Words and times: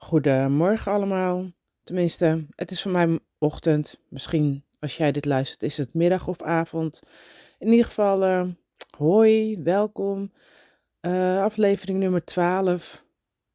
Goedemorgen 0.00 0.92
allemaal. 0.92 1.50
Tenminste, 1.82 2.46
het 2.54 2.70
is 2.70 2.82
voor 2.82 2.90
mij 2.90 3.18
ochtend. 3.38 4.00
Misschien 4.08 4.64
als 4.80 4.96
jij 4.96 5.12
dit 5.12 5.24
luistert, 5.24 5.62
is 5.62 5.76
het 5.76 5.94
middag 5.94 6.28
of 6.28 6.42
avond. 6.42 7.00
In 7.58 7.68
ieder 7.68 7.84
geval, 7.84 8.22
uh, 8.22 8.46
hoi, 8.96 9.62
welkom. 9.62 10.32
Uh, 11.00 11.42
aflevering 11.42 11.98
nummer 11.98 12.24
12. 12.24 13.04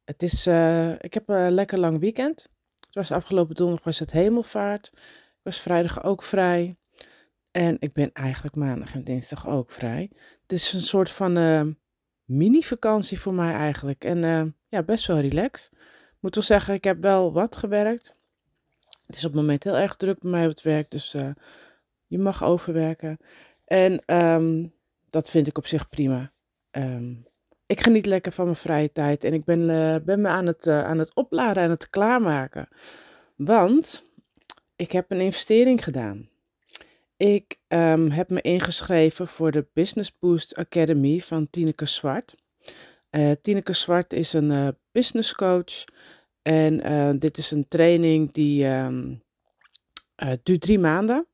Het 0.04 0.22
is, 0.22 0.46
uh, 0.46 0.92
ik 0.92 1.14
heb 1.14 1.28
een 1.28 1.52
lekker 1.52 1.78
lang 1.78 2.00
weekend. 2.00 2.48
Het 2.86 2.94
was 2.94 3.12
afgelopen 3.12 3.54
donderdag 3.54 3.84
was 3.84 3.98
het 3.98 4.12
hemelvaart. 4.12 4.90
Ik 4.94 5.40
was 5.42 5.60
vrijdag 5.60 6.02
ook 6.02 6.22
vrij. 6.22 6.76
En 7.50 7.76
ik 7.78 7.92
ben 7.92 8.12
eigenlijk 8.12 8.56
maandag 8.56 8.94
en 8.94 9.04
dinsdag 9.04 9.48
ook 9.48 9.70
vrij. 9.70 10.10
Het 10.42 10.52
is 10.52 10.72
een 10.72 10.80
soort 10.80 11.10
van 11.10 11.76
mini-vakantie 12.24 13.20
voor 13.20 13.34
mij 13.34 13.52
eigenlijk. 13.52 14.04
En 14.04 14.56
ja, 14.68 14.82
best 14.82 15.06
wel 15.06 15.18
relaxed 15.18 15.70
moet 16.24 16.34
wel 16.34 16.44
zeggen, 16.44 16.74
ik 16.74 16.84
heb 16.84 17.02
wel 17.02 17.32
wat 17.32 17.56
gewerkt. 17.56 18.14
Het 19.06 19.16
is 19.16 19.24
op 19.24 19.32
het 19.32 19.40
moment 19.40 19.64
heel 19.64 19.76
erg 19.76 19.96
druk 19.96 20.18
bij 20.18 20.30
mij 20.30 20.42
op 20.42 20.50
het 20.50 20.62
werk, 20.62 20.90
dus 20.90 21.14
uh, 21.14 21.28
je 22.06 22.18
mag 22.18 22.44
overwerken. 22.44 23.18
En 23.64 24.02
um, 24.06 24.72
dat 25.10 25.30
vind 25.30 25.46
ik 25.46 25.58
op 25.58 25.66
zich 25.66 25.88
prima. 25.88 26.32
Um, 26.70 27.26
ik 27.66 27.80
geniet 27.80 28.06
lekker 28.06 28.32
van 28.32 28.44
mijn 28.44 28.56
vrije 28.56 28.92
tijd 28.92 29.24
en 29.24 29.32
ik 29.32 29.44
ben, 29.44 29.60
uh, 29.60 29.96
ben 30.04 30.20
me 30.20 30.28
aan 30.28 30.46
het, 30.46 30.66
uh, 30.66 30.84
aan 30.84 30.98
het 30.98 31.14
opladen 31.14 31.62
en 31.62 31.70
het 31.70 31.90
klaarmaken. 31.90 32.68
Want 33.36 34.04
ik 34.76 34.92
heb 34.92 35.10
een 35.10 35.20
investering 35.20 35.84
gedaan. 35.84 36.28
Ik 37.16 37.58
um, 37.68 38.10
heb 38.10 38.30
me 38.30 38.40
ingeschreven 38.40 39.26
voor 39.26 39.50
de 39.50 39.66
Business 39.72 40.18
Boost 40.18 40.56
Academy 40.56 41.18
van 41.18 41.50
Tineke 41.50 41.86
Zwart. 41.86 42.34
Uh, 43.16 43.30
Tineke 43.42 43.72
Zwart 43.72 44.12
is 44.12 44.32
een 44.32 44.50
uh, 44.50 44.68
business 44.92 45.34
coach. 45.34 45.84
En 46.42 46.90
uh, 46.90 47.10
dit 47.18 47.38
is 47.38 47.50
een 47.50 47.68
training 47.68 48.32
die 48.32 48.66
um, 48.66 49.22
duurt 50.42 50.60
drie 50.60 50.78
maanden. 50.78 51.26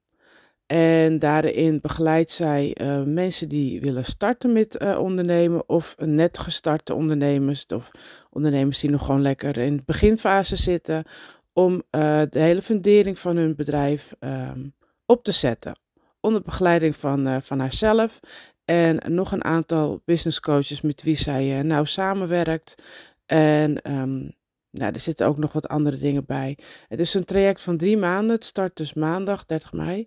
En 0.66 1.18
daarin 1.18 1.80
begeleidt 1.80 2.30
zij 2.30 2.76
mensen 3.06 3.48
die 3.48 3.80
willen 3.80 4.04
starten 4.04 4.52
met 4.52 4.96
ondernemen. 4.96 5.68
Of 5.68 5.94
net 5.98 6.38
gestarte 6.38 6.94
ondernemers. 6.94 7.66
Of 7.66 7.90
ondernemers 8.30 8.80
die 8.80 8.90
nog 8.90 9.04
gewoon 9.04 9.22
lekker 9.22 9.58
in 9.58 9.76
de 9.76 9.82
beginfase 9.86 10.56
zitten. 10.56 11.04
Om 11.52 11.82
de 11.90 12.28
hele 12.30 12.62
fundering 12.62 13.18
van 13.18 13.36
hun 13.36 13.54
bedrijf 13.56 14.12
um, 14.20 14.74
op 15.06 15.24
te 15.24 15.32
zetten. 15.32 15.78
Onder 16.20 16.42
begeleiding 16.42 16.96
van, 16.96 17.42
van 17.42 17.60
haarzelf 17.60 18.20
en 18.70 19.14
nog 19.14 19.32
een 19.32 19.44
aantal 19.44 20.02
business 20.04 20.40
coaches 20.40 20.80
met 20.80 21.02
wie 21.02 21.14
zij 21.14 21.58
uh, 21.58 21.64
nou 21.64 21.86
samenwerkt. 21.86 22.74
En 23.26 23.92
um, 23.92 24.34
nou, 24.70 24.92
er 24.92 25.00
zitten 25.00 25.26
ook 25.26 25.38
nog 25.38 25.52
wat 25.52 25.68
andere 25.68 25.96
dingen 25.96 26.24
bij. 26.26 26.58
Het 26.88 27.00
is 27.00 27.14
een 27.14 27.24
traject 27.24 27.62
van 27.62 27.76
drie 27.76 27.96
maanden. 27.96 28.36
Het 28.36 28.44
start 28.44 28.76
dus 28.76 28.94
maandag 28.94 29.46
30 29.46 29.72
mei. 29.72 30.06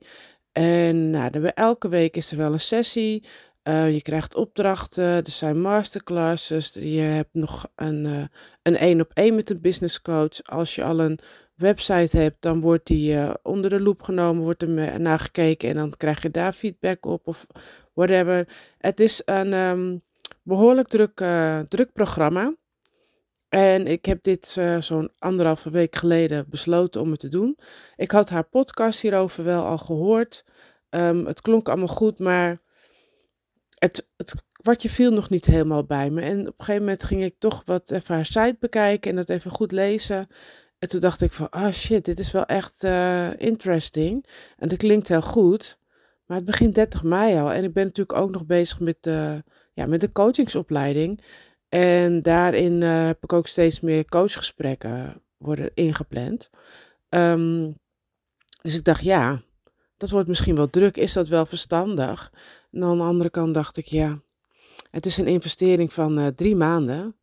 En 0.52 1.10
nou, 1.10 1.52
elke 1.54 1.90
week 1.90 2.16
is 2.16 2.32
er 2.32 2.38
wel 2.38 2.54
een 2.54 2.60
sessie. 2.60 3.28
Uh, 3.64 3.94
je 3.94 4.02
krijgt 4.02 4.36
opdrachten, 4.36 5.04
er 5.04 5.30
zijn 5.30 5.62
masterclasses. 5.62 6.74
Je 6.74 7.00
hebt 7.00 7.34
nog 7.34 7.68
een 7.76 8.06
uh, 8.06 8.24
een 8.62 8.78
één 8.78 9.02
op 9.02 9.12
één 9.14 9.36
met 9.36 9.50
een 9.50 9.62
business 9.62 10.02
coach. 10.02 10.44
Als 10.44 10.76
je 10.76 10.84
al 10.84 11.00
een 11.00 11.20
website 11.56 12.18
hebt, 12.18 12.38
dan 12.40 12.60
wordt 12.62 12.88
die 12.88 13.18
onder 13.42 13.70
de 13.70 13.82
loep 13.82 14.02
genomen, 14.02 14.44
wordt 14.44 14.62
er 14.62 15.00
naar 15.02 15.20
gekeken 15.20 15.70
en 15.70 15.76
dan 15.76 15.94
krijg 15.98 16.22
je 16.22 16.32
daar 16.32 16.54
feedback 16.54 17.06
op 17.06 17.28
of 17.28 17.46
whatever. 17.94 18.48
Het 18.78 19.00
is 19.00 19.22
een 19.26 19.54
um, 19.54 20.02
behoorlijk 20.42 20.88
druk, 20.88 21.24
druk 21.68 21.94
programma. 21.94 22.56
En 23.50 23.88
ik 23.88 24.06
heb 24.06 24.24
dit 24.24 24.56
uh, 24.60 24.82
zo'n 24.82 25.12
anderhalve 25.20 25.70
week 25.70 25.96
geleden 25.96 26.46
besloten 26.50 27.02
om 27.02 27.12
het 27.12 27.20
te 27.20 27.28
doen. 27.28 27.58
Ik 27.96 28.12
had 28.12 28.30
haar 28.30 28.44
podcast 28.44 29.02
hierover 29.02 29.44
wel 29.44 29.64
al 29.64 29.78
gehoord. 29.78 30.46
Um, 30.90 31.26
het 31.26 31.42
klonk 31.42 31.70
allemaal 31.70 31.88
goed, 31.88 32.20
maar 32.20 32.58
het, 33.78 34.08
het 34.18 34.34
kwartje 34.52 34.90
viel 34.90 35.12
nog 35.12 35.30
niet 35.30 35.46
helemaal 35.46 35.84
bij 35.84 36.10
me. 36.10 36.22
En 36.22 36.40
op 36.40 36.46
een 36.46 36.54
gegeven 36.58 36.82
moment 36.82 37.04
ging 37.04 37.24
ik 37.24 37.36
toch 37.40 37.62
wat 37.66 37.92
even 37.92 38.16
haar 38.16 38.26
site 38.26 38.58
bekijken 38.60 39.10
en 39.10 39.16
dat 39.16 39.30
even 39.30 39.52
goed 39.52 39.72
lezen. 39.72 40.28
En 40.80 40.88
toen 40.88 41.00
dacht 41.00 41.22
ik 41.22 41.34
van, 41.34 41.50
ah 41.50 41.64
oh 41.64 41.72
shit, 41.72 42.06
dit 42.06 42.20
is 42.20 42.32
wel 42.32 42.46
echt 42.46 42.84
uh, 42.84 43.40
interesting. 43.40 44.26
En 44.58 44.68
dat 44.68 44.78
klinkt 44.78 45.08
heel 45.08 45.22
goed. 45.22 45.78
Maar 46.34 46.42
het 46.42 46.52
begint 46.52 46.76
30 46.76 47.04
mei 47.04 47.40
al. 47.40 47.52
En 47.52 47.64
ik 47.64 47.74
ben 47.74 47.86
natuurlijk 47.86 48.20
ook 48.20 48.32
nog 48.32 48.46
bezig 48.46 48.80
met 48.80 48.98
de, 49.00 49.44
ja, 49.74 49.86
met 49.86 50.02
de 50.02 50.12
coachingsopleiding. 50.12 51.24
En 51.70 52.22
daarin 52.22 52.82
uh, 52.82 53.06
heb 53.06 53.24
ik 53.24 53.34
ook 53.34 53.48
steeds 53.48 53.80
meer 53.80 54.06
coachgesprekken 54.06 55.22
worden 55.38 55.72
ingepland. 55.74 56.50
Um, 57.10 57.78
dus 58.62 58.76
ik 58.76 58.84
dacht, 58.84 59.04
ja, 59.04 59.42
dat 59.98 60.10
wordt 60.10 60.28
misschien 60.28 60.56
wel 60.56 60.70
druk. 60.70 60.98
Is 60.98 61.14
dat 61.14 61.28
wel 61.28 61.46
verstandig? 61.46 62.32
En 62.72 62.84
aan 62.84 62.98
de 62.98 63.04
andere 63.04 63.30
kant 63.30 63.54
dacht 63.54 63.78
ik, 63.78 63.86
ja, 63.86 64.22
het 64.90 65.06
is 65.06 65.18
een 65.18 65.28
investering 65.28 65.94
van 65.94 66.20
uh, 66.20 66.28
drie 66.28 66.56
maanden. 66.56 67.16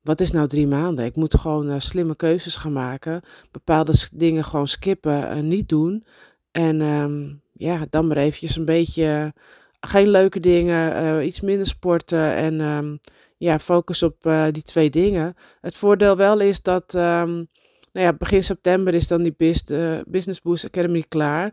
Wat 0.00 0.20
is 0.20 0.30
nou 0.30 0.48
drie 0.48 0.66
maanden? 0.66 1.04
Ik 1.04 1.16
moet 1.16 1.34
gewoon 1.34 1.70
uh, 1.70 1.78
slimme 1.78 2.16
keuzes 2.16 2.56
gaan 2.56 2.72
maken. 2.72 3.22
Bepaalde 3.50 4.08
dingen 4.12 4.44
gewoon 4.44 4.68
skippen 4.68 5.28
en 5.28 5.48
niet 5.48 5.68
doen. 5.68 6.04
En 6.50 6.80
um, 6.80 7.44
ja, 7.58 7.86
dan 7.90 8.06
maar 8.06 8.16
eventjes 8.16 8.56
een 8.56 8.64
beetje 8.64 9.32
geen 9.80 10.08
leuke 10.08 10.40
dingen, 10.40 11.26
iets 11.26 11.40
minder 11.40 11.66
sporten 11.66 12.34
en 12.34 12.60
um, 12.60 13.00
ja, 13.36 13.58
focus 13.58 14.02
op 14.02 14.26
uh, 14.26 14.46
die 14.50 14.62
twee 14.62 14.90
dingen. 14.90 15.34
Het 15.60 15.74
voordeel 15.74 16.16
wel 16.16 16.40
is 16.40 16.62
dat, 16.62 16.94
um, 16.94 17.48
nou 17.92 18.06
ja, 18.06 18.12
begin 18.12 18.44
september 18.44 18.94
is 18.94 19.08
dan 19.08 19.22
die 19.22 19.34
uh, 19.38 19.98
Business 20.06 20.40
Boost 20.40 20.64
Academy 20.64 21.04
klaar. 21.08 21.52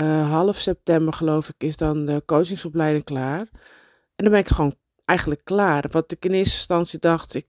Uh, 0.00 0.30
half 0.30 0.56
september 0.56 1.12
geloof 1.12 1.48
ik 1.48 1.54
is 1.58 1.76
dan 1.76 2.04
de 2.06 2.22
coachingsopleiding 2.26 3.04
klaar. 3.04 3.40
En 4.16 4.24
dan 4.24 4.30
ben 4.30 4.40
ik 4.40 4.48
gewoon 4.48 4.74
eigenlijk 5.04 5.40
klaar. 5.44 5.84
Wat 5.90 6.12
ik 6.12 6.24
in 6.24 6.32
eerste 6.32 6.54
instantie 6.54 6.98
dacht, 6.98 7.34
ik 7.34 7.48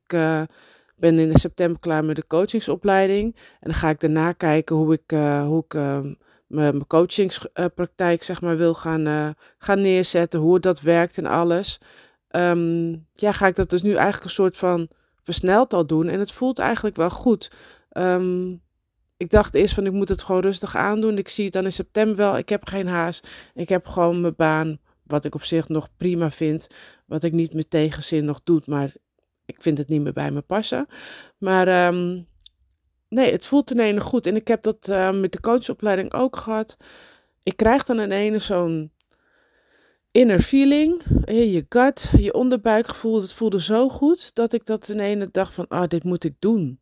ben 0.95 1.19
in 1.19 1.35
september 1.35 1.79
klaar 1.79 2.05
met 2.05 2.16
de 2.16 2.27
coachingsopleiding. 2.27 3.35
En 3.35 3.71
dan 3.71 3.73
ga 3.73 3.89
ik 3.89 3.99
daarna 3.99 4.31
kijken 4.31 4.75
hoe 4.75 4.93
ik, 4.93 5.17
hoe 5.45 5.63
ik 5.63 5.73
ehm, 5.73 6.13
mijn 6.49 6.87
coachingspraktijk 6.87 8.23
zeg 8.23 8.41
maar 8.41 8.57
wil 8.57 8.73
gaan, 8.73 9.35
gaan 9.57 9.81
neerzetten. 9.81 10.39
Hoe 10.39 10.59
dat 10.59 10.81
werkt 10.81 11.17
en 11.17 11.25
alles 11.25 11.79
um, 12.35 13.07
ja, 13.13 13.31
ga 13.31 13.47
ik 13.47 13.55
dat 13.55 13.69
dus 13.69 13.81
nu 13.81 13.93
eigenlijk 13.93 14.23
een 14.23 14.29
soort 14.29 14.57
van 14.57 14.89
versneld 15.21 15.73
al 15.73 15.85
doen. 15.85 16.07
En 16.07 16.19
het 16.19 16.31
voelt 16.31 16.59
eigenlijk 16.59 16.95
wel 16.95 17.09
goed. 17.09 17.51
Um, 17.91 18.61
ik 19.17 19.29
dacht 19.29 19.55
eerst 19.55 19.73
van 19.73 19.85
ik 19.85 19.91
moet 19.91 20.09
het 20.09 20.23
gewoon 20.23 20.41
rustig 20.41 20.75
aandoen. 20.75 21.17
Ik 21.17 21.29
zie 21.29 21.43
het 21.43 21.53
dan 21.53 21.65
in 21.65 21.71
september 21.71 22.15
wel. 22.15 22.37
Ik 22.37 22.49
heb 22.49 22.67
geen 22.67 22.87
haast. 22.87 23.27
Ik 23.53 23.69
heb 23.69 23.87
gewoon 23.87 24.21
mijn 24.21 24.35
baan. 24.35 24.79
Wat 25.03 25.25
ik 25.25 25.35
op 25.35 25.43
zich 25.43 25.67
nog 25.67 25.89
prima 25.97 26.31
vind. 26.31 26.67
Wat 27.05 27.23
ik 27.23 27.31
niet 27.31 27.53
met 27.53 27.69
tegenzin 27.69 28.25
nog 28.25 28.41
doe. 28.43 28.61
Maar 28.66 28.93
ik 29.45 29.61
vind 29.61 29.77
het 29.77 29.87
niet 29.87 30.01
meer 30.01 30.13
bij 30.13 30.31
me 30.31 30.41
passen. 30.41 30.87
Maar 31.37 31.87
um, 31.93 32.27
nee, 33.09 33.31
het 33.31 33.46
voelt 33.46 33.68
ten 33.68 33.80
ene 33.80 34.00
goed. 34.00 34.25
En 34.25 34.36
ik 34.36 34.47
heb 34.47 34.62
dat 34.62 34.88
uh, 34.88 35.12
met 35.12 35.31
de 35.31 35.40
coachopleiding 35.40 36.14
ook 36.14 36.36
gehad. 36.36 36.78
Ik 37.44 37.58
krijg 37.58 37.84
dan 37.84 38.00
in 38.00 38.12
ene 38.12 38.40
zo'n 38.40 38.92
inner 40.12 40.40
feeling, 40.40 41.02
je 41.25 41.66
gut, 41.70 42.12
je 42.18 42.34
onderbuikgevoel, 42.34 43.20
dat 43.20 43.34
voelde 43.34 43.62
zo 43.62 43.90
goed 43.90 44.36
dat 44.36 44.53
ik 44.53 44.66
dat 44.66 44.90
in 44.90 45.00
ene 45.00 45.28
dacht 45.31 45.53
van, 45.53 45.68
ah, 45.68 45.88
dit 45.88 46.03
moet 46.03 46.24
ik 46.24 46.36
doen. 46.40 46.80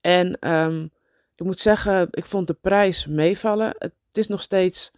En 0.00 0.52
um, 0.52 0.90
ik 1.36 1.44
moet 1.44 1.60
zeggen, 1.60 2.08
ik 2.10 2.24
vond 2.26 2.46
de 2.46 2.54
prijs 2.54 3.06
meevallen. 3.06 3.74
Het 3.78 3.94
is 4.12 4.26
nog 4.26 4.42
steeds 4.42 4.92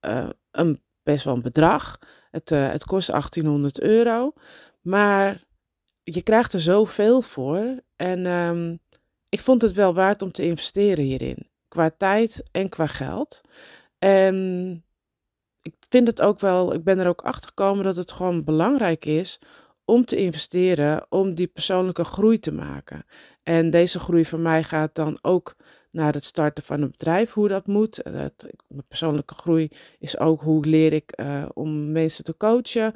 uh, 0.00 0.28
een, 0.50 0.78
best 1.02 1.24
wel 1.24 1.34
een 1.34 1.42
bedrag. 1.42 1.98
Het, 2.30 2.48
het 2.48 2.84
kost 2.84 3.10
1800 3.10 3.80
euro, 3.80 4.32
maar 4.80 5.44
je 6.02 6.22
krijgt 6.22 6.52
er 6.52 6.60
zoveel 6.60 7.22
voor. 7.22 7.82
En 7.96 8.26
um, 8.26 8.80
ik 9.30 9.40
vond 9.40 9.62
het 9.62 9.72
wel 9.72 9.94
waard 9.94 10.22
om 10.22 10.32
te 10.32 10.44
investeren 10.44 11.04
hierin, 11.04 11.48
qua 11.68 11.90
tijd 11.96 12.42
en 12.52 12.68
qua 12.68 12.86
geld. 12.86 13.40
En 13.98 14.84
ik 15.62 15.74
vind 15.88 16.06
het 16.06 16.20
ook 16.20 16.40
wel, 16.40 16.74
ik 16.74 16.84
ben 16.84 16.98
er 16.98 17.06
ook 17.06 17.22
achter 17.22 17.48
gekomen 17.48 17.84
dat 17.84 17.96
het 17.96 18.12
gewoon 18.12 18.44
belangrijk 18.44 19.04
is 19.04 19.40
om 19.84 20.04
te 20.04 20.16
investeren, 20.16 21.06
om 21.08 21.34
die 21.34 21.46
persoonlijke 21.46 22.04
groei 22.04 22.38
te 22.38 22.52
maken. 22.52 23.04
En 23.42 23.70
deze 23.70 23.98
groei 23.98 24.24
van 24.24 24.42
mij 24.42 24.62
gaat 24.62 24.94
dan 24.94 25.18
ook 25.22 25.56
naar 25.90 26.12
het 26.12 26.24
starten 26.24 26.64
van 26.64 26.82
een 26.82 26.90
bedrijf, 26.90 27.32
hoe 27.32 27.48
dat 27.48 27.66
moet. 27.66 28.02
Dat, 28.04 28.46
mijn 28.68 28.84
persoonlijke 28.88 29.34
groei 29.34 29.70
is 29.98 30.18
ook 30.18 30.40
hoe 30.40 30.66
leer 30.66 30.92
ik 30.92 31.12
uh, 31.20 31.44
om 31.54 31.92
mensen 31.92 32.24
te 32.24 32.36
coachen, 32.36 32.94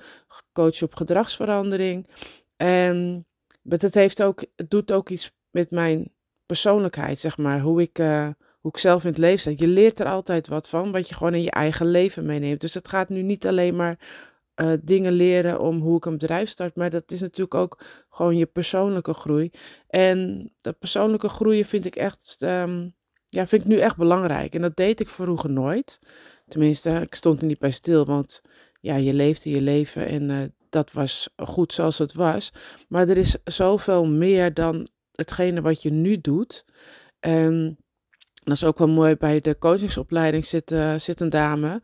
coachen 0.53 0.87
op 0.87 0.95
gedragsverandering. 0.95 2.09
En 2.57 3.27
het, 3.69 3.95
heeft 3.95 4.23
ook, 4.23 4.45
het 4.57 4.71
doet 4.71 4.93
ook 4.93 5.11
iets 5.11 5.33
met 5.51 5.71
mijn 5.71 6.14
persoonlijkheid, 6.47 7.19
zeg 7.19 7.37
maar, 7.37 7.61
hoe 7.61 7.83
ik, 7.83 7.99
uh, 7.99 8.29
hoe 8.61 8.71
ik 8.71 8.79
zelf 8.79 9.03
in 9.03 9.09
het 9.09 9.19
leven 9.19 9.39
sta. 9.39 9.53
Je 9.57 9.67
leert 9.67 10.01
er 10.01 10.07
altijd 10.07 10.49
wat 10.49 10.69
van, 10.69 10.93
wat 10.93 11.09
je 11.09 11.15
gewoon 11.15 11.35
in 11.35 11.43
je 11.43 11.51
eigen 11.51 11.87
leven 11.87 12.27
meeneemt. 12.27 12.61
Dus 12.61 12.75
het 12.75 12.89
gaat 12.89 13.09
nu 13.09 13.23
niet 13.23 13.47
alleen 13.47 13.77
maar 13.77 13.99
eh, 14.55 14.73
dingen 14.83 15.13
leren 15.13 15.61
om 15.61 15.81
hoe 15.81 15.97
ik 15.97 16.05
een 16.05 16.19
bedrijf 16.19 16.49
start. 16.49 16.77
Maar 16.77 16.91
dat 16.91 17.11
is 17.11 17.21
natuurlijk 17.21 17.55
ook 17.55 17.81
gewoon 18.11 18.37
je 18.37 18.47
persoonlijke 18.47 19.15
groei. 19.15 19.51
En 19.89 20.51
dat 20.61 20.79
persoonlijke 20.79 21.29
groeien 21.29 21.65
vind 21.65 21.85
ik 21.85 21.97
echt, 21.97 22.37
ehm, 22.39 22.89
ja, 23.29 23.47
vind 23.47 23.63
ik 23.63 23.69
nu 23.69 23.79
echt 23.79 23.97
belangrijk. 23.97 24.55
En 24.55 24.61
dat 24.61 24.77
deed 24.77 25.01
ik 25.01 25.09
vroeger 25.09 25.51
nooit. 25.51 25.99
Tenminste, 26.49 26.91
ik 26.91 27.15
stond 27.15 27.41
er 27.41 27.47
niet 27.47 27.59
bij 27.59 27.71
stil, 27.71 28.05
want 28.05 28.43
ja, 28.81 28.97
je 28.97 29.13
leefde 29.13 29.51
je 29.51 29.61
leven 29.61 30.07
en 30.07 30.31
uh, 30.31 30.39
dat 30.69 30.93
was 30.93 31.29
goed 31.37 31.73
zoals 31.73 31.99
het 31.99 32.13
was. 32.13 32.53
Maar 32.89 33.09
er 33.09 33.17
is 33.17 33.37
zoveel 33.45 34.07
meer 34.07 34.55
dan 34.55 34.89
hetgene 35.15 35.61
wat 35.61 35.83
je 35.83 35.91
nu 35.91 36.21
doet. 36.21 36.65
En 37.21 37.79
dat 38.43 38.55
is 38.55 38.65
ook 38.65 38.79
wel 38.79 38.89
mooi, 38.89 39.17
bij 39.17 39.41
de 39.41 39.59
coachingsopleiding 39.59 40.45
zit, 40.45 40.71
uh, 40.71 40.95
zit 40.95 41.21
een 41.21 41.31
dame. 41.31 41.83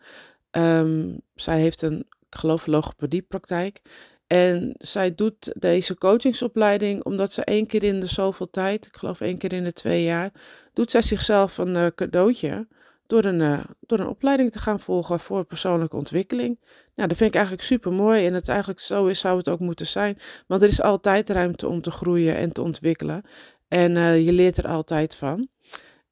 Um, 0.51 1.21
zij 1.35 1.61
heeft 1.61 1.83
een, 1.83 1.99
ik 1.99 2.39
geloof, 2.39 2.67
logopediepraktijk. 2.67 3.81
En 4.27 4.75
zij 4.79 5.15
doet 5.15 5.53
deze 5.55 5.95
coachingsopleiding 5.95 7.05
omdat 7.05 7.33
ze 7.33 7.45
één 7.45 7.67
keer 7.67 7.83
in 7.83 8.01
de 8.01 8.07
zoveel 8.07 8.51
tijd, 8.51 8.87
ik 8.87 8.97
geloof 8.97 9.21
één 9.21 9.39
keer 9.39 9.53
in 9.53 9.65
de 9.65 9.73
twee 9.73 10.05
jaar, 10.05 10.33
doet 10.73 10.91
zij 10.91 11.03
zichzelf 11.03 11.59
een 11.59 11.75
uh, 11.75 11.87
cadeautje 11.95 12.67
door 13.11 13.25
een, 13.25 13.41
uh, 13.41 13.65
door 13.81 13.99
een 13.99 14.09
opleiding 14.09 14.53
te 14.53 14.59
gaan 14.59 14.81
volgen 14.81 15.21
voor 15.21 15.45
persoonlijke 15.45 15.97
ontwikkeling. 15.97 16.59
Nou, 16.95 17.09
dat 17.09 17.17
vind 17.17 17.31
ik 17.31 17.35
eigenlijk 17.35 17.67
super 17.67 17.93
mooi 17.93 18.27
en 18.27 18.35
het 18.35 18.49
eigenlijk 18.49 18.81
zo 18.81 19.07
is, 19.07 19.21
zou 19.21 19.39
het 19.39 19.49
ook 19.49 19.61
moeten 19.61 19.87
zijn. 19.87 20.19
Want 20.47 20.63
er 20.63 20.69
is 20.69 20.83
altijd 20.83 21.31
ruimte 21.31 21.69
om 21.69 21.83
te 21.83 21.91
groeien 21.91 22.37
en 22.37 22.53
te 22.53 22.63
ontwikkelen. 22.63 23.23
En 23.69 23.97
uh, 23.97 24.25
je 24.25 24.33
leert 24.33 24.57
er 24.57 24.67
altijd 24.67 25.15
van. 25.15 25.49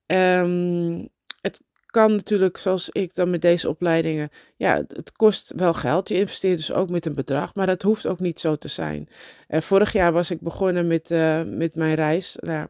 Um, 0.07 1.09
het 1.41 1.61
kan 1.87 2.15
natuurlijk, 2.15 2.57
zoals 2.57 2.89
ik 2.91 3.15
dan 3.15 3.31
met 3.31 3.43
deze 3.43 3.69
opleidingen, 3.69 4.31
ja, 4.57 4.75
het 4.89 5.13
kost 5.13 5.53
wel 5.57 5.75
geld. 5.75 6.09
Je 6.09 6.15
investeert 6.15 6.57
dus 6.57 6.73
ook 6.73 6.91
met 6.91 7.07
een 7.07 7.15
bedrag, 7.15 7.55
maar 7.55 7.67
dat 7.67 7.83
hoeft 7.83 8.07
ook 8.07 8.21
niet 8.21 8.41
zo 8.41 8.57
te 8.57 8.69
zijn. 8.69 9.09
Uh, 9.49 9.61
vorig 9.61 9.93
jaar 9.93 10.13
was 10.13 10.31
ik 10.31 10.41
begonnen 10.41 10.87
met, 10.87 11.09
met 11.47 11.75
mijn 11.75 11.95
reis. 11.95 12.37
Nou, 12.41 12.67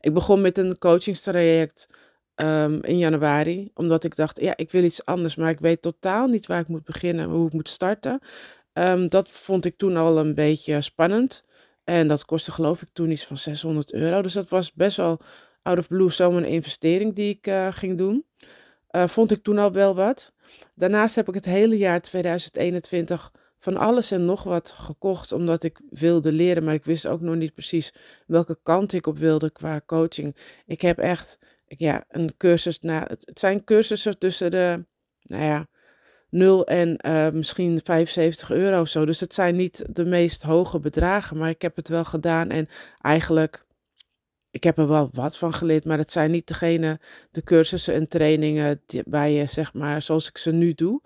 ik 0.00 0.14
begon 0.14 0.40
met 0.40 0.58
een 0.58 0.78
coachingstraject 0.78 1.88
um, 2.42 2.82
in 2.82 2.98
januari, 2.98 3.70
omdat 3.74 4.04
ik 4.04 4.16
dacht, 4.16 4.40
ja, 4.40 4.56
ik 4.56 4.70
wil 4.70 4.84
iets 4.84 5.04
anders, 5.04 5.36
maar 5.36 5.50
ik 5.50 5.60
weet 5.60 5.82
totaal 5.82 6.26
niet 6.26 6.46
waar 6.46 6.60
ik 6.60 6.68
moet 6.68 6.84
beginnen, 6.84 7.28
hoe 7.28 7.46
ik 7.46 7.52
moet 7.52 7.68
starten. 7.68 8.20
Um, 8.72 9.08
dat 9.08 9.28
vond 9.28 9.64
ik 9.64 9.76
toen 9.76 9.96
al 9.96 10.18
een 10.18 10.34
beetje 10.34 10.80
spannend. 10.80 11.44
En 11.84 12.08
dat 12.08 12.24
kostte 12.24 12.52
geloof 12.52 12.82
ik 12.82 12.88
toen 12.92 13.10
iets 13.10 13.26
van 13.26 13.38
600 13.38 13.92
euro. 13.92 14.22
Dus 14.22 14.32
dat 14.32 14.48
was 14.48 14.72
best 14.72 14.96
wel 14.96 15.20
out 15.62 15.78
of 15.78 15.88
blue 15.88 16.10
een 16.18 16.44
investering 16.44 17.14
die 17.14 17.34
ik 17.34 17.46
uh, 17.46 17.72
ging 17.72 17.98
doen. 17.98 18.24
Uh, 18.90 19.06
vond 19.06 19.30
ik 19.30 19.42
toen 19.42 19.58
al 19.58 19.72
wel 19.72 19.94
wat. 19.94 20.32
Daarnaast 20.74 21.14
heb 21.14 21.28
ik 21.28 21.34
het 21.34 21.44
hele 21.44 21.76
jaar 21.76 22.00
2021 22.00 23.32
van 23.58 23.76
alles 23.76 24.10
en 24.10 24.24
nog 24.24 24.42
wat 24.42 24.74
gekocht, 24.76 25.32
omdat 25.32 25.62
ik 25.62 25.80
wilde 25.90 26.32
leren, 26.32 26.64
maar 26.64 26.74
ik 26.74 26.84
wist 26.84 27.06
ook 27.06 27.20
nog 27.20 27.34
niet 27.34 27.54
precies 27.54 27.94
welke 28.26 28.58
kant 28.62 28.92
ik 28.92 29.06
op 29.06 29.18
wilde 29.18 29.50
qua 29.50 29.80
coaching. 29.86 30.36
Ik 30.66 30.80
heb 30.80 30.98
echt 30.98 31.38
ja, 31.76 32.04
een 32.08 32.36
cursus, 32.36 32.80
nou, 32.80 33.04
het, 33.06 33.22
het 33.26 33.38
zijn 33.38 33.64
cursussen 33.64 34.18
tussen 34.18 34.50
de, 34.50 34.84
nou 35.22 35.42
ja, 35.42 35.66
0 36.32 36.66
en 36.66 36.96
uh, 37.06 37.30
misschien 37.30 37.80
75 37.84 38.50
euro 38.50 38.80
of 38.80 38.88
zo. 38.88 39.04
Dus 39.04 39.20
het 39.20 39.34
zijn 39.34 39.56
niet 39.56 39.84
de 39.90 40.04
meest 40.04 40.42
hoge 40.42 40.80
bedragen, 40.80 41.36
maar 41.36 41.48
ik 41.48 41.62
heb 41.62 41.76
het 41.76 41.88
wel 41.88 42.04
gedaan 42.04 42.50
en 42.50 42.68
eigenlijk, 43.00 43.64
ik 44.50 44.64
heb 44.64 44.78
er 44.78 44.88
wel 44.88 45.08
wat 45.12 45.36
van 45.36 45.52
geleerd, 45.52 45.84
maar 45.84 45.98
het 45.98 46.12
zijn 46.12 46.30
niet 46.30 46.46
degene, 46.46 47.00
de 47.30 47.42
cursussen 47.42 47.94
en 47.94 48.08
trainingen 48.08 48.82
die, 48.86 49.02
waar 49.06 49.28
je, 49.28 49.46
zeg 49.46 49.74
maar, 49.74 50.02
zoals 50.02 50.28
ik 50.28 50.38
ze 50.38 50.52
nu 50.52 50.72
doe. 50.74 51.00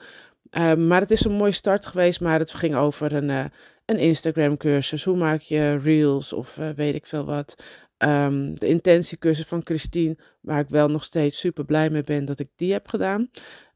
Uh, 0.50 0.74
maar 0.74 1.00
het 1.00 1.10
is 1.10 1.24
een 1.24 1.32
mooie 1.32 1.52
start 1.52 1.86
geweest, 1.86 2.20
maar 2.20 2.38
het 2.38 2.52
ging 2.52 2.74
over 2.74 3.12
een, 3.12 3.28
uh, 3.28 3.44
een 3.84 3.98
Instagram 3.98 4.56
cursus. 4.56 5.04
Hoe 5.04 5.16
maak 5.16 5.40
je 5.40 5.78
reels 5.78 6.32
of 6.32 6.56
uh, 6.56 6.68
weet 6.70 6.94
ik 6.94 7.06
veel 7.06 7.24
wat. 7.24 7.62
Um, 7.98 8.58
de 8.58 8.66
intentiecursus 8.66 9.46
van 9.46 9.64
Christine, 9.64 10.16
waar 10.40 10.60
ik 10.60 10.68
wel 10.68 10.88
nog 10.88 11.04
steeds 11.04 11.38
super 11.38 11.64
blij 11.64 11.90
mee 11.90 12.02
ben 12.02 12.24
dat 12.24 12.40
ik 12.40 12.48
die 12.56 12.72
heb 12.72 12.88
gedaan. 12.88 13.30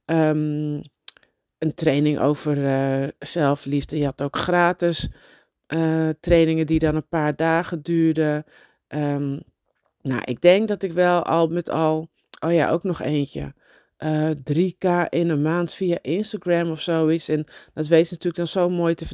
Um, 0.04 0.82
een 1.58 1.74
training 1.74 2.18
over 2.18 2.56
uh, 2.56 3.08
zelfliefde. 3.18 3.98
Je 3.98 4.04
had 4.04 4.22
ook 4.22 4.36
gratis 4.36 5.08
uh, 5.74 6.08
trainingen 6.20 6.66
die 6.66 6.78
dan 6.78 6.94
een 6.94 7.08
paar 7.08 7.36
dagen 7.36 7.82
duurden. 7.82 8.44
Um, 8.88 9.42
nou, 10.02 10.20
ik 10.24 10.40
denk 10.40 10.68
dat 10.68 10.82
ik 10.82 10.92
wel 10.92 11.22
al 11.22 11.48
met 11.48 11.70
al, 11.70 12.08
oh 12.44 12.52
ja, 12.52 12.70
ook 12.70 12.82
nog 12.82 13.02
eentje. 13.02 13.54
Uh, 13.98 14.30
eh, 14.30 14.36
3k 14.36 15.08
in 15.08 15.28
een 15.28 15.42
maand 15.42 15.72
via 15.74 15.98
Instagram 16.02 16.70
of 16.70 16.80
zoiets. 16.80 17.28
En 17.28 17.46
dat 17.74 17.86
weet 17.86 18.10
natuurlijk 18.10 18.36
dan 18.36 18.46
zo 18.46 18.68
mooi 18.68 18.94
te, 18.94 19.06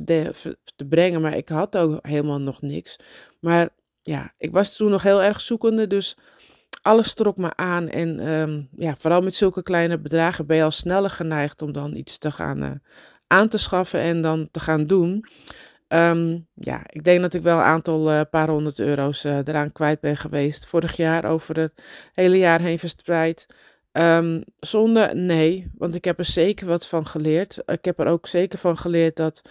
te 0.77 0.85
brengen. 0.85 1.21
Maar 1.21 1.37
ik 1.37 1.49
had 1.49 1.77
ook 1.77 2.07
helemaal 2.07 2.41
nog 2.41 2.63
niks. 2.63 2.97
Maar 3.41 3.69
ja, 4.07 4.33
ik 4.39 4.53
was 4.53 4.77
toen 4.77 4.91
nog 4.91 5.03
heel 5.03 5.23
erg 5.23 5.41
zoekende. 5.41 5.87
Dus 5.87 6.17
alles 6.83 7.15
trok 7.15 7.37
me 7.37 7.57
aan. 7.57 7.89
En 7.89 8.29
um, 8.29 8.69
ja, 8.77 8.97
vooral 8.97 9.21
met 9.21 9.37
zulke 9.37 9.63
kleine 9.63 9.99
bedragen 9.99 10.47
ben 10.47 10.57
je 10.57 10.63
al 10.63 10.71
sneller 10.71 11.11
geneigd 11.11 11.63
om 11.63 11.73
dan 11.73 11.95
iets 11.95 12.19
te 12.19 12.31
gaan 12.31 12.63
uh, 12.63 12.71
aan 13.27 13.49
te 13.49 13.59
schaffen 13.59 14.01
en 14.01 14.21
dan 14.21 14.49
te 14.51 14.61
gaan 14.61 14.87
doen. 14.87 15.27
Um, 15.89 16.47
ja, 16.55 16.83
ik 16.87 17.05
denk 17.05 17.21
dat 17.21 17.35
ik 17.35 17.43
wel 17.43 17.57
een 17.57 17.65
aantal 17.65 18.13
uh, 18.13 18.21
paar 18.31 18.49
honderd 18.49 18.79
euro's 18.79 19.25
uh, 19.25 19.37
eraan 19.37 19.73
kwijt 19.73 20.01
ben 20.01 20.17
geweest. 20.17 20.67
Vorig 20.67 20.97
jaar 20.97 21.25
over 21.25 21.59
het 21.59 21.83
hele 22.13 22.39
jaar 22.39 22.61
heen 22.61 22.79
verspreid. 22.79 23.47
Um, 23.93 24.45
zonde, 24.59 25.11
nee, 25.15 25.71
want 25.79 25.95
ik 25.95 26.05
heb 26.05 26.19
er 26.19 26.25
zeker 26.25 26.67
wat 26.67 26.87
van 26.87 27.07
geleerd. 27.07 27.63
Ik 27.67 27.85
heb 27.85 27.99
er 27.99 28.07
ook 28.07 28.27
zeker 28.27 28.59
van 28.59 28.77
geleerd 28.77 29.17
dat 29.17 29.43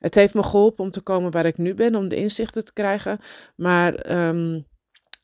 het 0.00 0.14
heeft 0.14 0.34
me 0.34 0.42
geholpen 0.42 0.84
om 0.84 0.90
te 0.90 1.00
komen 1.00 1.30
waar 1.30 1.46
ik 1.46 1.58
nu 1.58 1.74
ben, 1.74 1.94
om 1.94 2.08
de 2.08 2.16
inzichten 2.16 2.64
te 2.64 2.72
krijgen. 2.72 3.18
Maar 3.56 4.10
um, 4.28 4.66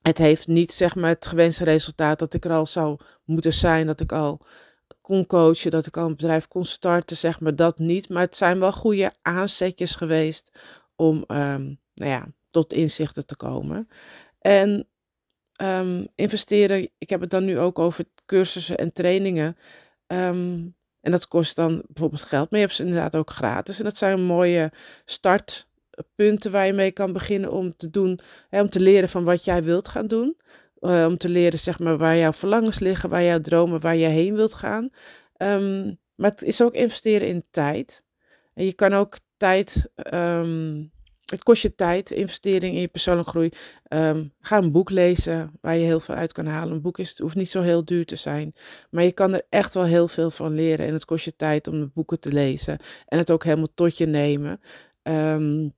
het 0.02 0.18
heeft 0.18 0.46
niet 0.46 0.72
zeg 0.72 0.94
maar 0.94 1.10
het 1.10 1.26
gewenste 1.26 1.64
resultaat 1.64 2.18
dat 2.18 2.34
ik 2.34 2.44
er 2.44 2.50
al 2.50 2.66
zou 2.66 2.98
moeten 3.24 3.52
zijn, 3.52 3.86
dat 3.86 4.00
ik 4.00 4.12
al 4.12 4.40
kon 5.00 5.26
coachen, 5.26 5.70
dat 5.70 5.86
ik 5.86 5.96
al 5.96 6.06
een 6.06 6.16
bedrijf 6.16 6.48
kon 6.48 6.64
starten, 6.64 7.16
zeg 7.16 7.40
maar 7.40 7.56
dat 7.56 7.78
niet. 7.78 8.08
Maar 8.08 8.22
het 8.22 8.36
zijn 8.36 8.58
wel 8.58 8.72
goede 8.72 9.12
aanzetjes 9.22 9.94
geweest 9.94 10.58
om 10.96 11.16
um, 11.16 11.80
nou 11.94 12.10
ja, 12.10 12.26
tot 12.50 12.72
inzichten 12.72 13.26
te 13.26 13.36
komen. 13.36 13.88
En 14.38 14.88
um, 15.62 16.06
investeren, 16.14 16.88
ik 16.98 17.10
heb 17.10 17.20
het 17.20 17.30
dan 17.30 17.44
nu 17.44 17.58
ook 17.58 17.78
over 17.78 18.04
cursussen 18.26 18.76
en 18.76 18.92
trainingen. 18.92 19.56
En 21.06 21.12
dat 21.12 21.28
kost 21.28 21.56
dan 21.56 21.82
bijvoorbeeld 21.86 22.22
geld, 22.22 22.50
maar 22.50 22.60
je 22.60 22.66
hebt 22.66 22.76
ze 22.76 22.84
inderdaad 22.84 23.16
ook 23.16 23.30
gratis. 23.30 23.78
En 23.78 23.84
dat 23.84 23.96
zijn 23.96 24.22
mooie 24.22 24.72
start 25.04 25.68
punten 26.14 26.50
waar 26.50 26.66
je 26.66 26.72
mee 26.72 26.90
kan 26.90 27.12
beginnen 27.12 27.52
om 27.52 27.76
te 27.76 27.90
doen, 27.90 28.20
hè, 28.48 28.60
om 28.60 28.70
te 28.70 28.80
leren 28.80 29.08
van 29.08 29.24
wat 29.24 29.44
jij 29.44 29.62
wilt 29.62 29.88
gaan 29.88 30.06
doen. 30.06 30.36
Uh, 30.80 31.06
om 31.08 31.16
te 31.16 31.28
leren, 31.28 31.58
zeg 31.58 31.78
maar, 31.78 31.98
waar 31.98 32.16
jouw 32.16 32.32
verlangens 32.32 32.78
liggen, 32.78 33.10
waar 33.10 33.22
jouw 33.22 33.40
dromen, 33.40 33.80
waar 33.80 33.96
je 33.96 34.06
heen 34.06 34.34
wilt 34.34 34.54
gaan. 34.54 34.90
Um, 35.36 35.98
maar 36.14 36.30
het 36.30 36.42
is 36.42 36.62
ook 36.62 36.74
investeren 36.74 37.28
in 37.28 37.44
tijd. 37.50 38.04
En 38.54 38.64
je 38.64 38.72
kan 38.72 38.92
ook 38.92 39.18
tijd, 39.36 39.90
um, 40.14 40.92
het 41.26 41.42
kost 41.42 41.62
je 41.62 41.74
tijd, 41.74 42.10
investering 42.10 42.74
in 42.74 42.80
je 42.80 42.88
persoonlijke 42.88 43.30
groei. 43.30 43.50
Um, 43.88 44.32
ga 44.40 44.56
een 44.56 44.72
boek 44.72 44.90
lezen 44.90 45.52
waar 45.60 45.76
je 45.76 45.84
heel 45.84 46.00
veel 46.00 46.14
uit 46.14 46.32
kan 46.32 46.46
halen. 46.46 46.74
Een 46.74 46.80
boek 46.80 46.98
is, 46.98 47.18
hoeft 47.18 47.36
niet 47.36 47.50
zo 47.50 47.62
heel 47.62 47.84
duur 47.84 48.06
te 48.06 48.16
zijn, 48.16 48.54
maar 48.90 49.04
je 49.04 49.12
kan 49.12 49.34
er 49.34 49.46
echt 49.48 49.74
wel 49.74 49.84
heel 49.84 50.08
veel 50.08 50.30
van 50.30 50.54
leren. 50.54 50.86
En 50.86 50.92
het 50.92 51.04
kost 51.04 51.24
je 51.24 51.36
tijd 51.36 51.68
om 51.68 51.80
de 51.80 51.90
boeken 51.94 52.20
te 52.20 52.32
lezen 52.32 52.78
en 53.06 53.18
het 53.18 53.30
ook 53.30 53.44
helemaal 53.44 53.74
tot 53.74 53.98
je 53.98 54.06
nemen. 54.06 54.60
Um, 55.02 55.74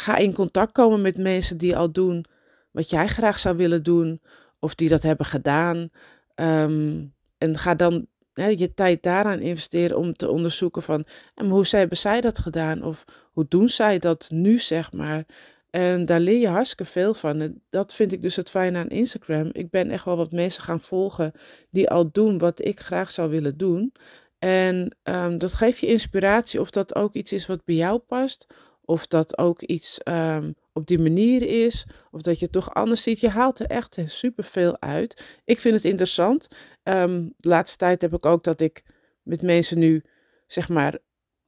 Ga 0.00 0.16
in 0.16 0.34
contact 0.34 0.72
komen 0.72 1.00
met 1.00 1.16
mensen 1.16 1.58
die 1.58 1.76
al 1.76 1.92
doen 1.92 2.24
wat 2.70 2.90
jij 2.90 3.06
graag 3.06 3.38
zou 3.38 3.56
willen 3.56 3.82
doen, 3.82 4.20
of 4.58 4.74
die 4.74 4.88
dat 4.88 5.02
hebben 5.02 5.26
gedaan. 5.26 5.90
Um, 6.34 7.14
en 7.38 7.58
ga 7.58 7.74
dan 7.74 8.06
je 8.46 8.74
tijd 8.74 9.02
daaraan 9.02 9.40
investeren 9.40 9.96
om 9.96 10.12
te 10.12 10.30
onderzoeken 10.30 10.82
van 10.82 11.04
en 11.34 11.48
hoe 11.48 11.66
zij, 11.66 11.78
hebben 11.78 11.98
zij 11.98 12.20
dat 12.20 12.38
gedaan, 12.38 12.82
of 12.82 13.04
hoe 13.32 13.46
doen 13.48 13.68
zij 13.68 13.98
dat 13.98 14.28
nu, 14.32 14.58
zeg 14.58 14.92
maar. 14.92 15.24
En 15.70 16.04
daar 16.04 16.20
leer 16.20 16.40
je 16.40 16.48
hartstikke 16.48 16.92
veel 16.92 17.14
van. 17.14 17.40
En 17.40 17.62
dat 17.68 17.94
vind 17.94 18.12
ik 18.12 18.22
dus 18.22 18.36
het 18.36 18.50
fijne 18.50 18.78
aan 18.78 18.88
Instagram. 18.88 19.50
Ik 19.52 19.70
ben 19.70 19.90
echt 19.90 20.04
wel 20.04 20.16
wat 20.16 20.32
mensen 20.32 20.62
gaan 20.62 20.80
volgen 20.80 21.32
die 21.70 21.90
al 21.90 22.10
doen 22.12 22.38
wat 22.38 22.64
ik 22.64 22.80
graag 22.80 23.10
zou 23.10 23.30
willen 23.30 23.56
doen. 23.56 23.92
En 24.38 24.96
um, 25.02 25.38
dat 25.38 25.52
geeft 25.54 25.78
je 25.78 25.86
inspiratie 25.86 26.60
of 26.60 26.70
dat 26.70 26.94
ook 26.94 27.14
iets 27.14 27.32
is 27.32 27.46
wat 27.46 27.64
bij 27.64 27.74
jou 27.74 27.98
past 27.98 28.46
of 28.84 29.06
dat 29.06 29.38
ook 29.38 29.62
iets 29.62 30.00
um, 30.04 30.54
op 30.78 30.86
die 30.86 30.98
manier 30.98 31.64
is. 31.64 31.86
Of 32.10 32.20
dat 32.20 32.38
je 32.38 32.44
het 32.44 32.54
toch 32.54 32.74
anders 32.74 33.02
ziet. 33.02 33.20
Je 33.20 33.28
haalt 33.28 33.60
er 33.60 33.66
echt 33.66 33.98
superveel 34.04 34.80
uit. 34.80 35.40
Ik 35.44 35.60
vind 35.60 35.74
het 35.74 35.84
interessant. 35.84 36.48
Um, 36.82 37.34
de 37.36 37.48
laatste 37.48 37.76
tijd 37.76 38.02
heb 38.02 38.14
ik 38.14 38.26
ook 38.26 38.44
dat 38.44 38.60
ik 38.60 38.82
met 39.22 39.42
mensen 39.42 39.78
nu, 39.78 40.02
zeg 40.46 40.68
maar, 40.68 40.98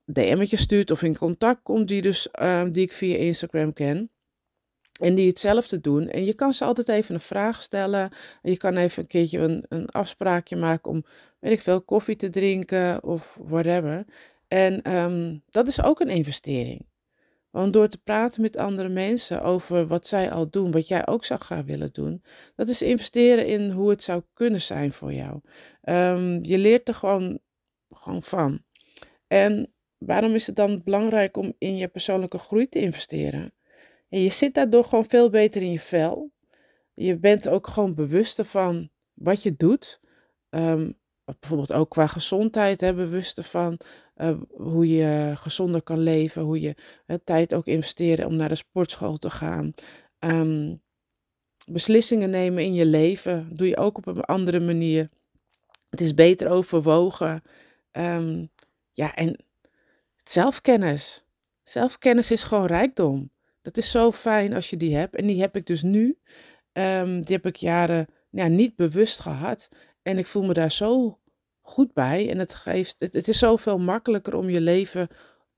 DM'tjes 0.04 0.60
stuurt 0.60 0.90
of 0.90 1.02
in 1.02 1.16
contact 1.16 1.62
komt. 1.62 1.88
Die, 1.88 2.02
dus, 2.02 2.28
um, 2.42 2.72
die 2.72 2.82
ik 2.82 2.92
via 2.92 3.16
Instagram 3.16 3.72
ken. 3.72 4.10
En 5.00 5.14
die 5.14 5.28
hetzelfde 5.28 5.80
doen. 5.80 6.08
En 6.08 6.24
je 6.24 6.34
kan 6.34 6.54
ze 6.54 6.64
altijd 6.64 6.88
even 6.88 7.14
een 7.14 7.20
vraag 7.20 7.62
stellen. 7.62 8.10
En 8.42 8.50
je 8.50 8.56
kan 8.56 8.76
even 8.76 9.02
een 9.02 9.08
keertje 9.08 9.38
een, 9.38 9.64
een 9.68 9.88
afspraakje 9.88 10.56
maken 10.56 10.90
om, 10.90 11.04
weet 11.38 11.52
ik 11.52 11.60
veel, 11.60 11.82
koffie 11.82 12.16
te 12.16 12.28
drinken 12.28 13.04
of 13.04 13.38
whatever. 13.42 14.04
En 14.48 14.82
ehm, 14.82 15.38
dat 15.50 15.66
is 15.66 15.82
ook 15.82 16.00
een 16.00 16.08
investering. 16.08 16.89
Want 17.50 17.72
door 17.72 17.88
te 17.88 17.98
praten 17.98 18.42
met 18.42 18.56
andere 18.56 18.88
mensen 18.88 19.42
over 19.42 19.86
wat 19.86 20.06
zij 20.06 20.30
al 20.30 20.50
doen, 20.50 20.70
wat 20.70 20.88
jij 20.88 21.06
ook 21.06 21.24
zou 21.24 21.40
graag 21.40 21.64
willen 21.64 21.92
doen, 21.92 22.22
dat 22.56 22.68
is 22.68 22.82
investeren 22.82 23.46
in 23.46 23.70
hoe 23.70 23.90
het 23.90 24.02
zou 24.02 24.22
kunnen 24.32 24.60
zijn 24.60 24.92
voor 24.92 25.12
jou. 25.12 25.40
Ehm, 25.82 26.38
je 26.42 26.58
leert 26.58 26.88
er 26.88 26.94
gewoon, 26.94 27.38
gewoon 27.90 28.22
van. 28.22 28.62
En 29.26 29.72
waarom 29.98 30.34
is 30.34 30.46
het 30.46 30.56
dan 30.56 30.82
belangrijk 30.84 31.36
om 31.36 31.54
in 31.58 31.76
je 31.76 31.88
persoonlijke 31.88 32.38
groei 32.38 32.68
te 32.68 32.78
investeren? 32.78 33.52
En 34.08 34.20
je 34.20 34.30
zit 34.30 34.54
daardoor 34.54 34.84
gewoon 34.84 35.08
veel 35.08 35.30
beter 35.30 35.62
in 35.62 35.72
je 35.72 35.80
vel. 35.80 36.32
Je 36.94 37.18
bent 37.18 37.48
ook 37.48 37.66
gewoon 37.66 37.94
bewuster 37.94 38.44
van 38.44 38.90
wat 39.14 39.42
je 39.42 39.56
doet. 39.56 40.00
Um, 40.50 40.99
bijvoorbeeld 41.40 41.72
ook 41.72 41.90
qua 41.90 42.06
gezondheid, 42.06 42.80
hè, 42.80 42.94
bewuster 42.94 43.44
van 43.44 43.78
uh, 44.16 44.36
hoe 44.50 44.88
je 44.88 45.32
gezonder 45.36 45.82
kan 45.82 45.98
leven, 45.98 46.42
hoe 46.42 46.60
je 46.60 46.74
tijd 47.24 47.54
ook 47.54 47.66
investeren 47.66 48.26
om 48.26 48.36
naar 48.36 48.48
de 48.48 48.54
sportschool 48.54 49.16
te 49.16 49.30
gaan. 49.30 49.72
Um, 50.18 50.82
beslissingen 51.66 52.30
nemen 52.30 52.62
in 52.62 52.74
je 52.74 52.86
leven 52.86 53.54
doe 53.54 53.68
je 53.68 53.76
ook 53.76 53.96
op 53.96 54.06
een 54.06 54.20
andere 54.20 54.60
manier. 54.60 55.08
Het 55.90 56.00
is 56.00 56.14
beter 56.14 56.48
overwogen. 56.48 57.42
Um, 57.92 58.50
ja, 58.92 59.14
en 59.14 59.44
zelfkennis. 60.16 61.24
Zelfkennis 61.62 62.30
is 62.30 62.42
gewoon 62.42 62.66
rijkdom. 62.66 63.30
Dat 63.62 63.76
is 63.76 63.90
zo 63.90 64.12
fijn 64.12 64.54
als 64.54 64.70
je 64.70 64.76
die 64.76 64.96
hebt. 64.96 65.14
En 65.14 65.26
die 65.26 65.40
heb 65.40 65.56
ik 65.56 65.66
dus 65.66 65.82
nu. 65.82 66.18
Um, 66.72 67.22
die 67.22 67.36
heb 67.36 67.46
ik 67.46 67.56
jaren 67.56 68.06
ja, 68.30 68.46
niet 68.46 68.76
bewust 68.76 69.20
gehad. 69.20 69.68
En 70.02 70.18
ik 70.18 70.26
voel 70.26 70.42
me 70.42 70.52
daar 70.52 70.72
zo 70.72 71.18
goed 71.60 71.92
bij. 71.92 72.30
En 72.30 72.38
het, 72.38 72.54
geeft, 72.54 72.96
het, 72.98 73.28
is 73.28 73.38
zoveel 73.38 73.78
makkelijker 73.78 74.34
om 74.34 74.48
je 74.48 74.60
leven 74.60 75.08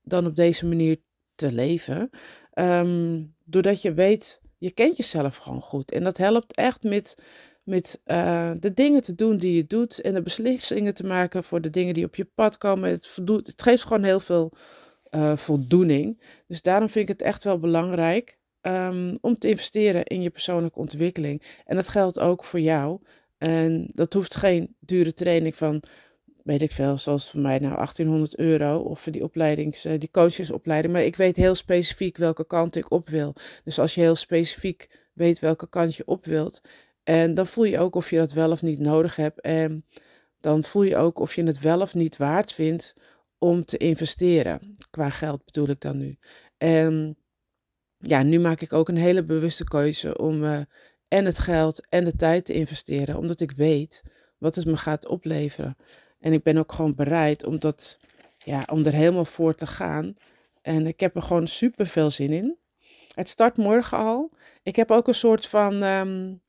dan 0.01 0.25
op 0.25 0.35
deze 0.35 0.65
manier 0.65 0.97
te 1.35 1.51
leven. 1.51 2.09
Um, 2.53 3.35
doordat 3.45 3.81
je 3.81 3.93
weet, 3.93 4.41
je 4.57 4.71
kent 4.71 4.97
jezelf 4.97 5.35
gewoon 5.35 5.61
goed. 5.61 5.91
En 5.91 6.03
dat 6.03 6.17
helpt 6.17 6.55
echt 6.55 6.83
met, 6.83 7.17
met 7.63 8.01
uh, 8.05 8.51
de 8.59 8.73
dingen 8.73 9.01
te 9.01 9.15
doen 9.15 9.37
die 9.37 9.55
je 9.55 9.65
doet. 9.65 10.01
En 10.01 10.13
de 10.13 10.21
beslissingen 10.21 10.93
te 10.93 11.03
maken 11.03 11.43
voor 11.43 11.61
de 11.61 11.69
dingen 11.69 11.93
die 11.93 12.05
op 12.05 12.15
je 12.15 12.25
pad 12.35 12.57
komen. 12.57 12.89
Het, 12.89 13.53
geeft 13.55 13.83
gewoon 13.83 14.03
heel 14.03 14.19
veel 14.19 14.51
uh, 15.15 15.35
voldoening. 15.35 16.23
Dus 16.47 16.61
daarom 16.61 16.89
vind 16.89 17.09
ik 17.09 17.17
het 17.17 17.27
echt 17.27 17.43
wel 17.43 17.59
belangrijk 17.59 18.37
um, 18.61 19.17
om 19.21 19.37
te 19.37 19.49
investeren 19.49 20.03
in 20.05 20.21
je 20.21 20.29
persoonlijke 20.29 20.79
ontwikkeling. 20.79 21.61
En 21.65 21.75
dat 21.75 21.87
geldt 21.87 22.19
ook 22.19 22.43
voor 22.43 22.59
jou. 22.59 22.99
En 23.43 23.87
dat 23.93 24.13
hoeft 24.13 24.35
geen 24.35 24.75
dure 24.79 25.13
training 25.13 25.55
van, 25.55 25.83
weet 26.43 26.61
ik 26.61 26.71
veel, 26.71 26.97
zoals 26.97 27.29
voor 27.31 27.39
mij 27.39 27.59
nou 27.59 27.75
1800 27.75 28.37
euro 28.37 28.77
of 28.77 28.99
voor 29.01 29.11
die 29.11 29.23
opleidings, 29.23 29.85
uh, 29.85 29.93
die 29.99 30.11
coachesopleiding. 30.11 30.93
Maar 30.93 31.03
ik 31.03 31.15
weet 31.15 31.35
heel 31.35 31.55
specifiek 31.55 32.17
welke 32.17 32.45
kant 32.45 32.75
ik 32.75 32.91
op 32.91 33.09
wil. 33.09 33.35
Dus 33.63 33.79
als 33.79 33.95
je 33.95 34.01
heel 34.01 34.15
specifiek 34.15 35.09
weet 35.13 35.39
welke 35.39 35.69
kant 35.69 35.95
je 35.95 36.05
op 36.05 36.25
wilt, 36.25 36.61
en 37.03 37.33
dan 37.33 37.47
voel 37.47 37.63
je 37.63 37.79
ook 37.79 37.95
of 37.95 38.09
je 38.09 38.15
dat 38.15 38.31
wel 38.31 38.51
of 38.51 38.61
niet 38.61 38.79
nodig 38.79 39.15
hebt. 39.15 39.41
En 39.41 39.85
dan 40.39 40.63
voel 40.63 40.83
je 40.83 40.97
ook 40.97 41.19
of 41.19 41.35
je 41.35 41.43
het 41.43 41.59
wel 41.59 41.81
of 41.81 41.93
niet 41.93 42.17
waard 42.17 42.53
vindt 42.53 42.93
om 43.37 43.65
te 43.65 43.77
investeren. 43.77 44.77
Qua 44.89 45.09
geld 45.09 45.45
bedoel 45.45 45.69
ik 45.69 45.81
dan 45.81 45.97
nu. 45.97 46.17
En 46.57 47.17
ja, 47.97 48.23
nu 48.23 48.39
maak 48.39 48.61
ik 48.61 48.73
ook 48.73 48.89
een 48.89 48.97
hele 48.97 49.23
bewuste 49.23 49.63
keuze 49.63 50.17
om 50.17 50.43
uh, 50.43 50.59
en 51.13 51.25
het 51.25 51.39
geld 51.39 51.87
en 51.89 52.03
de 52.03 52.15
tijd 52.15 52.45
te 52.45 52.53
investeren, 52.53 53.17
omdat 53.17 53.39
ik 53.39 53.51
weet 53.51 54.03
wat 54.37 54.55
het 54.55 54.65
me 54.65 54.77
gaat 54.77 55.07
opleveren. 55.07 55.77
En 56.19 56.33
ik 56.33 56.43
ben 56.43 56.57
ook 56.57 56.71
gewoon 56.71 56.95
bereid 56.95 57.45
om, 57.45 57.59
dat, 57.59 57.99
ja, 58.37 58.67
om 58.71 58.85
er 58.85 58.93
helemaal 58.93 59.25
voor 59.25 59.55
te 59.55 59.67
gaan. 59.67 60.15
En 60.61 60.87
ik 60.87 60.99
heb 60.99 61.15
er 61.15 61.21
gewoon 61.21 61.47
super 61.47 61.87
veel 61.87 62.11
zin 62.11 62.29
in. 62.29 62.57
Het 63.15 63.29
start 63.29 63.57
morgen 63.57 63.97
al. 63.97 64.31
Ik 64.63 64.75
heb 64.75 64.91
ook 64.91 65.07
een 65.07 65.15
soort 65.15 65.45
van 65.45 65.83
um, 65.83 66.41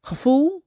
gevoel 0.00 0.64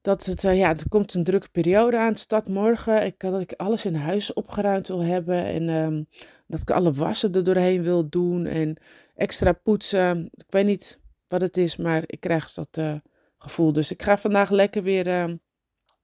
dat 0.00 0.24
het, 0.24 0.44
uh, 0.44 0.58
ja, 0.58 0.68
er 0.68 0.88
komt 0.88 1.14
een 1.14 1.24
drukke 1.24 1.48
periode 1.48 1.98
aan. 1.98 2.08
Het 2.08 2.18
start 2.18 2.48
morgen. 2.48 3.04
Ik, 3.04 3.20
dat 3.20 3.40
ik 3.40 3.52
alles 3.52 3.84
in 3.84 3.94
huis 3.94 4.32
opgeruimd 4.32 4.88
wil 4.88 5.02
hebben. 5.02 5.44
En 5.44 5.68
um, 5.68 6.08
dat 6.46 6.60
ik 6.60 6.70
alle 6.70 6.92
wassen 6.92 7.32
er 7.32 7.44
doorheen 7.44 7.82
wil 7.82 8.08
doen. 8.08 8.46
En 8.46 8.76
extra 9.14 9.52
poetsen. 9.52 10.30
Ik 10.34 10.46
weet 10.48 10.66
niet 10.66 11.02
wat 11.34 11.42
het 11.42 11.56
is, 11.56 11.76
maar 11.76 12.02
ik 12.06 12.20
krijg 12.20 12.52
dat 12.52 12.76
uh, 12.78 12.94
gevoel. 13.38 13.72
Dus 13.72 13.90
ik 13.90 14.02
ga 14.02 14.18
vandaag 14.18 14.50
lekker 14.50 14.82
weer 14.82 15.06
uh, 15.06 15.24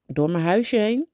door 0.05 0.29
mijn 0.29 0.43
huisje 0.43 0.75
heen. 0.75 1.07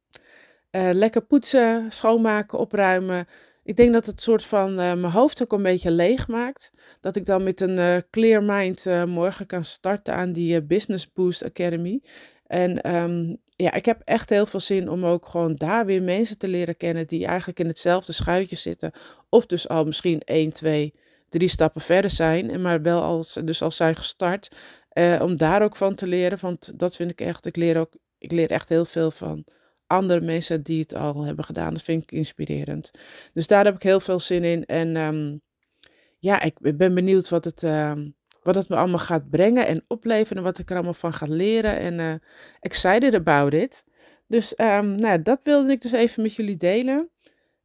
Uh, 0.72 0.90
lekker 0.94 1.22
poetsen, 1.22 1.92
schoonmaken, 1.92 2.60
opruimen. 2.60 3.26
Ik 3.64 3.76
denk 3.76 3.94
dat 3.94 4.06
het 4.06 4.22
soort 4.22 4.46
van 4.46 4.76
mijn 4.76 5.04
hoofd 5.04 5.42
ook 5.42 5.52
een 5.52 5.64
beetje 5.64 5.92
leeg 5.92 6.28
maakt. 6.28 6.72
Dat 7.00 7.16
ik 7.16 7.26
dan 7.26 7.44
met 7.44 7.62
een 7.62 8.04
clear 8.10 8.44
mind 8.44 8.86
morgen 9.06 9.46
kan 9.46 9.64
starten 9.64 10.14
aan 10.14 10.32
die 10.32 10.64
Business 10.64 11.14
Boost 11.14 11.44
Academy. 11.44 12.02
En 12.46 12.96
um, 12.96 13.38
ja, 13.50 13.74
ik 13.74 13.86
heb 13.86 14.02
echt 14.04 14.30
heel 14.30 14.46
veel 14.46 14.60
zin 14.60 14.90
om 14.90 15.06
ook 15.06 15.26
gewoon 15.26 15.56
daar 15.56 15.86
weer 15.86 16.04
mensen 16.04 16.38
te 16.38 16.48
leren 16.48 16.78
kennen 16.78 17.08
die 17.08 17.26
eigenlijk 17.26 17.60
in 17.60 17.68
hetzelfde 17.68 18.14
schuitje 18.14 18.56
zitten. 18.56 18.92
Of 19.30 19.46
dus 19.46 19.68
al 19.68 19.86
misschien 19.86 20.22
1, 20.22 20.52
2, 20.52 20.94
drie 21.29 21.48
stappen 21.48 21.81
verder 21.81 22.10
zijn, 22.10 22.51
en 22.51 22.62
maar 22.62 22.81
wel 22.81 23.01
als, 23.01 23.34
dus 23.43 23.62
al 23.62 23.72
zijn 23.72 23.96
gestart. 23.96 24.55
Uh, 24.93 25.19
om 25.22 25.38
daar 25.38 25.62
ook 25.62 25.75
van 25.75 25.96
te 25.96 26.07
leren, 26.07 26.38
want 26.41 26.79
dat 26.79 26.96
vind 26.96 27.12
ik 27.12 27.22
echt, 27.22 27.46
ik 27.46 27.55
leer 27.55 27.77
ook, 27.77 27.93
ik 28.17 28.31
leer 28.31 28.51
echt 28.51 28.69
heel 28.69 28.86
veel 28.86 29.12
van 29.12 29.46
andere 29.88 30.22
mensen 30.22 30.63
die 30.63 30.79
het 30.79 30.96
al 30.96 31.24
hebben 31.24 31.46
gedaan. 31.46 31.74
Dat 31.74 31.84
vind 31.84 32.03
ik 32.03 32.12
inspirerend. 32.12 32.91
Dus 33.34 33.48
daar 33.48 33.65
heb 33.65 33.75
ik 33.75 33.84
heel 33.84 34.00
veel 34.00 34.19
zin 34.19 34.43
in. 34.43 34.65
En 34.65 34.96
um, 34.96 35.41
ja, 36.19 36.41
ik 36.41 36.77
ben 36.77 36.93
benieuwd 36.93 37.29
wat 37.29 37.43
het, 37.43 37.63
uh, 37.63 37.93
wat 38.41 38.55
het 38.55 38.69
me 38.69 38.75
allemaal 38.75 39.00
gaat 39.00 39.29
brengen 39.29 39.67
en 39.67 39.84
opleveren. 39.88 40.38
En 40.38 40.43
wat 40.43 40.57
ik 40.57 40.69
er 40.69 40.75
allemaal 40.75 40.93
van 40.93 41.13
ga 41.13 41.25
leren. 41.29 41.77
En 41.77 42.00
uh, 42.00 42.13
excited 42.60 43.13
about 43.13 43.53
it. 43.53 43.84
Dus 44.27 44.53
um, 44.57 44.96
nou, 44.96 45.22
dat 45.22 45.39
wilde 45.43 45.72
ik 45.72 45.81
dus 45.81 45.91
even 45.91 46.24
met 46.24 46.36
jullie 46.36 46.57
delen. 46.57 47.10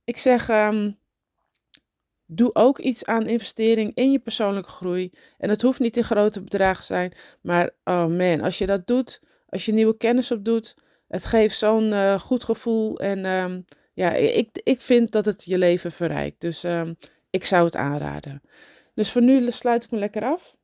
Ik 0.05 0.17
zeg, 0.17 0.49
Doe 2.35 2.55
ook 2.55 2.79
iets 2.79 3.05
aan 3.05 3.27
investering 3.27 3.95
in 3.95 4.13
je 4.13 4.19
persoonlijke 4.19 4.71
groei. 4.71 5.13
En 5.39 5.51
het 5.51 5.63
hoeft 5.63 5.81
niet 5.81 5.97
in 5.97 6.05
grote 6.05 6.43
bedragen 6.43 6.81
te 6.81 6.87
zijn. 6.87 7.13
Maar 7.41 7.71
oh 7.85 8.07
man, 8.07 8.41
als 8.41 8.59
je 8.59 8.67
dat 8.67 8.87
doet, 8.87 9.21
als 9.49 9.65
je 9.65 9.73
nieuwe 9.73 9.97
kennis 9.97 10.31
opdoet, 10.31 10.75
het 11.09 11.25
geeft 11.25 11.59
zo'n 11.59 11.91
uh, 11.91 12.21
goed 12.21 12.45
gevoel. 12.45 12.99
En 13.01 13.25
um, 13.25 13.65
ja, 13.93 14.13
ik, 14.13 14.49
ik 14.63 14.81
vind 14.81 15.13
dat 15.13 15.25
het 15.25 15.45
je 15.45 15.59
leven 15.59 15.93
verrijkt. 15.93 16.41
Dus 16.41 16.63
um, 16.63 16.97
ik 17.31 17.45
zou 17.45 17.65
het 17.65 17.77
aanraden. 17.77 18.43
Dus 18.95 19.13
voor 19.13 19.23
nu 19.23 19.51
sluit 19.51 19.85
ik 19.85 19.91
me 19.91 19.99
lekker 19.99 20.25
af. 20.25 20.57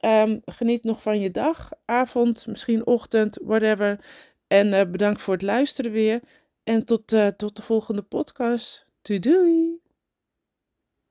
Um, 0.00 0.40
geniet 0.44 0.84
nog 0.84 1.02
van 1.02 1.20
je 1.20 1.30
dag, 1.30 1.70
avond, 1.84 2.46
misschien 2.46 2.86
ochtend, 2.86 3.38
whatever. 3.42 4.04
En 4.46 4.66
uh, 4.66 4.80
bedankt 4.90 5.22
voor 5.22 5.34
het 5.34 5.42
luisteren 5.42 5.90
weer. 5.90 6.20
En 6.64 6.84
tot, 6.84 7.12
uh, 7.12 7.26
tot 7.26 7.56
de 7.56 7.62
volgende 7.62 8.02
podcast. 8.02 8.86
Doei 9.02 9.18
doei! 9.18 9.83